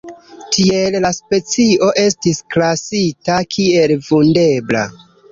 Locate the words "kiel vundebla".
3.57-4.83